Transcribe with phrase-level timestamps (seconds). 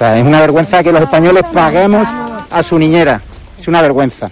[0.00, 2.08] Es una vergüenza que los españoles paguemos
[2.50, 3.20] a su niñera.
[3.58, 4.30] Es una vergüenza.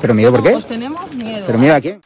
[0.00, 0.58] ¿Pero miedo por qué?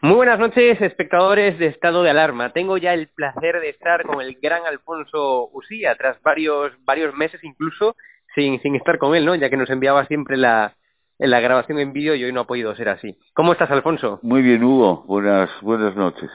[0.03, 2.53] Muy buenas noches, espectadores de Estado de Alarma.
[2.53, 7.43] Tengo ya el placer de estar con el gran Alfonso Usía, tras varios, varios meses
[7.45, 7.97] incluso
[8.35, 9.35] sin, sin estar con él, ¿no?
[9.35, 10.73] Ya que nos enviaba siempre la,
[11.19, 13.19] la grabación en vídeo y hoy no ha podido ser así.
[13.35, 14.21] ¿Cómo estás, Alfonso?
[14.23, 15.05] Muy bien, Hugo.
[15.07, 16.31] Buenas, buenas noches.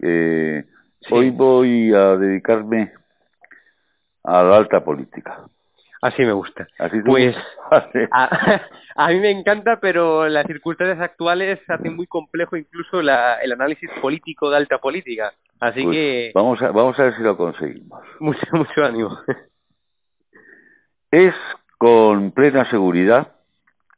[0.00, 0.64] Eh,
[1.10, 2.92] Hoy voy a dedicarme
[4.24, 5.40] a la alta política.
[6.02, 6.66] Así me gusta.
[6.78, 7.34] Así pues
[8.96, 13.88] a, mí me encanta, pero las circunstancias actuales hacen muy complejo incluso la, el análisis
[14.00, 15.32] político de alta política.
[15.60, 18.02] Así pues que vamos a vamos a ver si lo conseguimos.
[18.20, 19.16] Mucho mucho ánimo.
[21.10, 21.34] Es
[21.78, 23.32] con plena seguridad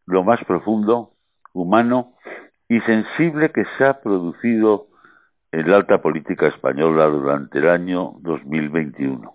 [0.06, 1.12] lo más profundo,
[1.54, 2.12] humano
[2.69, 4.88] y sensible que se ha producido
[5.53, 9.34] en la alta política española durante el año 2021.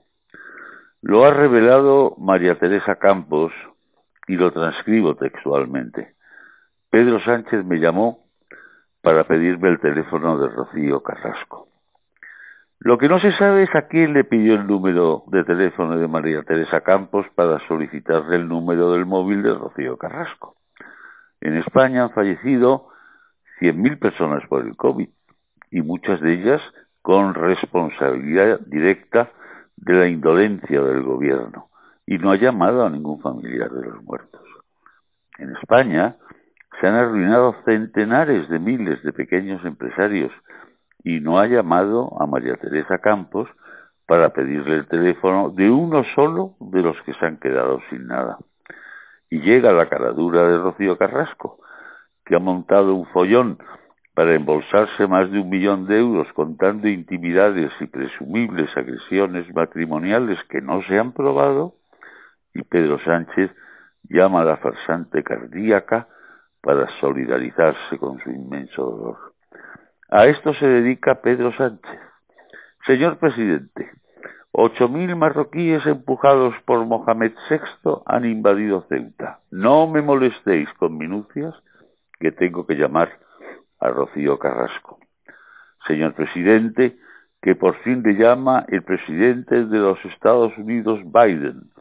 [1.01, 3.53] Lo ha revelado María Teresa Campos
[4.27, 6.15] y lo transcribo textualmente.
[6.89, 8.25] Pedro Sánchez me llamó
[9.01, 11.67] para pedirme el teléfono de Rocío Carrasco.
[12.79, 16.07] Lo que no se sabe es a quién le pidió el número de teléfono de
[16.07, 20.55] María Teresa Campos para solicitarle el número del móvil de Rocío Carrasco.
[21.39, 22.87] En España han fallecido
[23.61, 25.09] 100.000 personas por el COVID
[25.71, 26.61] y muchas de ellas
[27.01, 29.29] con responsabilidad directa
[29.81, 31.69] de la indolencia del gobierno
[32.05, 34.41] y no ha llamado a ningún familiar de los muertos.
[35.37, 36.15] En España
[36.79, 40.31] se han arruinado centenares de miles de pequeños empresarios
[41.03, 43.47] y no ha llamado a María Teresa Campos
[44.05, 48.37] para pedirle el teléfono de uno solo de los que se han quedado sin nada.
[49.29, 51.59] Y llega la caradura de Rocío Carrasco,
[52.25, 53.59] que ha montado un follón
[54.19, 60.59] para embolsarse más de un millón de euros contando intimidades y presumibles agresiones matrimoniales que
[60.59, 61.75] no se han probado,
[62.53, 63.49] y Pedro Sánchez
[64.09, 66.09] llama a la farsante cardíaca
[66.61, 69.17] para solidarizarse con su inmenso dolor.
[70.09, 71.99] A esto se dedica Pedro Sánchez.
[72.87, 73.89] Señor presidente,
[74.51, 79.39] ocho mil marroquíes empujados por Mohamed VI han invadido Ceuta.
[79.49, 81.55] No me molestéis con minucias
[82.19, 83.28] que tengo que llamar
[83.79, 84.99] a Rocío Carrasco.
[85.87, 86.97] señor presidente,
[87.41, 91.71] que por fin le llama el presidente de los Estados Unidos, Biden.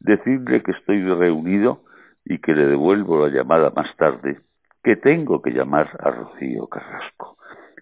[0.00, 1.82] Decirle que estoy reunido
[2.24, 4.40] y que le devuelvo la llamada más tarde,
[4.82, 7.36] que tengo que llamar a Rocío Carrasco.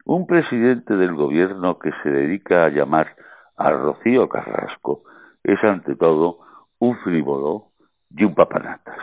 [0.04, 3.08] Un presidente del gobierno que se dedica a llamar
[3.56, 5.02] a Rocío Carrasco
[5.42, 6.40] es ante todo
[6.78, 7.68] un frívolo
[8.10, 8.98] y un papanatas.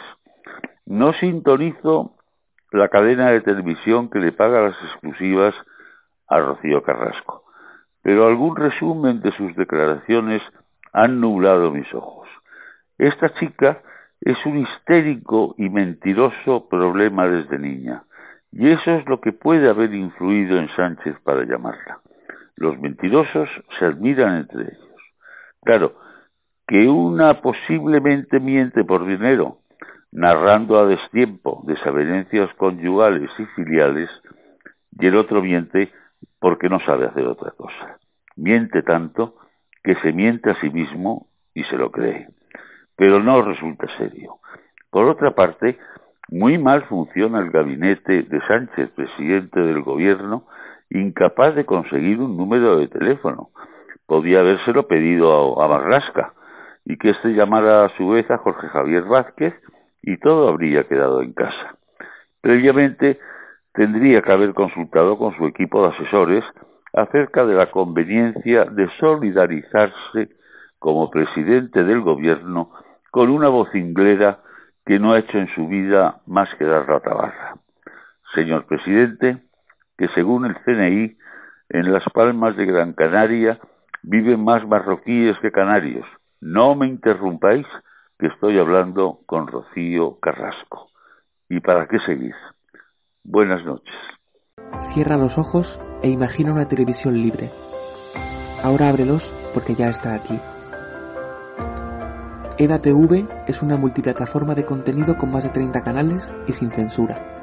[0.86, 2.18] No sintonizo
[2.71, 5.53] la cadena de televisión que le paga las exclusivas
[6.27, 7.44] a Rocío Carrasco,
[8.01, 10.41] pero algún resumen de sus declaraciones
[10.94, 12.27] han nublado mis ojos.
[12.97, 13.81] Esta chica
[14.21, 18.03] es un histérico y mentiroso problema desde niña,
[18.51, 22.00] y eso es lo que puede haber influido en Sánchez para llamarla.
[22.56, 24.91] Los mentirosos se admiran entre ellos.
[25.63, 25.95] Claro,
[26.67, 29.57] que una posiblemente miente por dinero,
[30.12, 34.10] narrando a destiempo desavenencias conyugales y filiales,
[35.00, 35.92] y el otro miente
[36.40, 37.98] porque no sabe hacer otra cosa.
[38.36, 39.36] Miente tanto
[39.84, 42.28] que se miente a sí mismo y se lo cree,
[42.96, 44.36] pero no resulta serio.
[44.90, 45.78] Por otra parte,
[46.30, 50.46] muy mal funciona el gabinete de Sánchez, presidente del gobierno,
[50.90, 53.50] incapaz de conseguir un número de teléfono.
[54.06, 56.34] Podía habérselo pedido a, a Marrasca
[56.86, 59.54] y que éste llamara a su vez a Jorge Javier Vázquez
[60.01, 61.77] y todo habría quedado en casa.
[62.42, 63.19] Previamente
[63.74, 66.44] tendría que haber consultado con su equipo de asesores
[66.94, 70.30] acerca de la conveniencia de solidarizarse
[70.80, 72.71] como presidente del gobierno
[73.12, 74.39] con una voz inglesa
[74.86, 77.56] que no ha hecho en su vida más que dar la tabarra.
[78.33, 79.38] Señor presidente,
[79.98, 81.18] que según el CNI,
[81.69, 83.59] en las Palmas de Gran Canaria
[84.03, 86.06] viven más marroquíes que canarios.
[86.42, 87.65] No me interrumpáis,
[88.21, 90.91] que estoy hablando con Rocío Carrasco.
[91.50, 92.35] ¿Y para qué seguís?
[93.23, 93.95] Buenas noches.
[94.94, 97.50] Cierra los ojos e imagina una televisión libre.
[98.63, 99.23] Ahora ábrelos
[99.56, 100.39] porque ya está aquí.
[102.59, 107.40] EDATV es una multiplataforma de contenido con más de 30 canales y sin censura.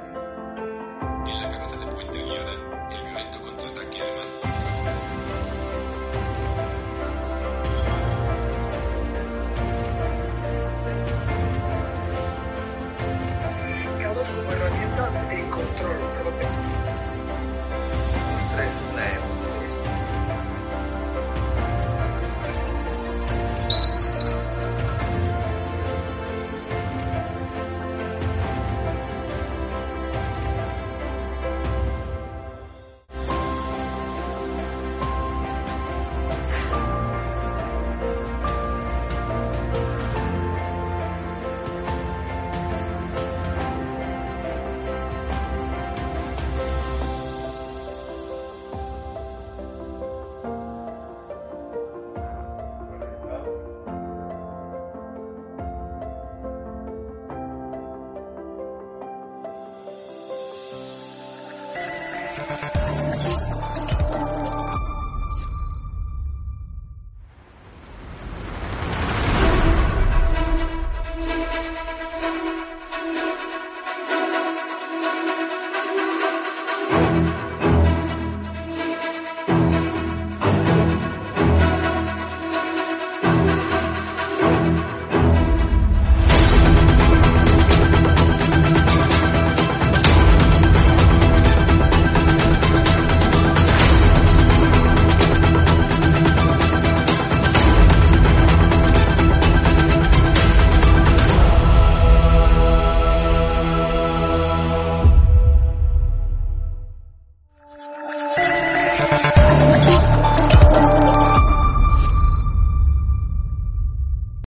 [16.38, 16.67] Como herramienta de control.